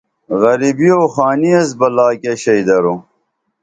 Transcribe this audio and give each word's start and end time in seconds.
غریبی 0.41 0.89
او 0.97 1.03
خانی 1.13 1.51
ایس 1.57 1.69
بہ 1.79 1.87
لا 1.95 2.07
کیہ 2.21 2.33
شئی 2.43 2.61
دور 2.67 2.85